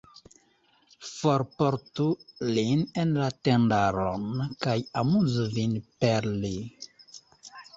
[1.09, 2.05] Forportu
[2.57, 4.25] lin en la tendaron,
[4.67, 6.57] kaj amuzu vin per li.